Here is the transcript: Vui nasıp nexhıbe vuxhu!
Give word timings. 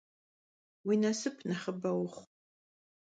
Vui 0.83 0.97
nasıp 1.03 1.35
nexhıbe 1.47 1.91
vuxhu! 1.97 2.23